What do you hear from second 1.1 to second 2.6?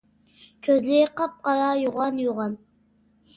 قاپقارا، يوغان- يوغان.